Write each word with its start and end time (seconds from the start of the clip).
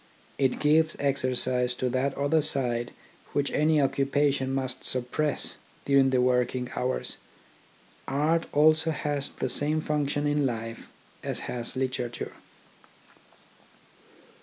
It 0.39 0.57
gives 0.57 0.95
exercise 0.97 1.75
to 1.75 1.87
that 1.89 2.17
other 2.17 2.41
side 2.41 2.89
which 3.33 3.51
any 3.51 3.79
occupation 3.79 4.51
must 4.51 4.83
suppress 4.83 5.57
during 5.85 6.09
the 6.09 6.19
working 6.21 6.71
hours. 6.75 7.17
Art 8.07 8.47
also 8.51 8.89
has 8.89 9.29
the 9.29 9.47
same 9.47 9.79
function 9.79 10.25
in 10.25 10.43
life 10.43 10.87
as 11.23 11.41
has 11.41 11.75
literature. 11.75 12.31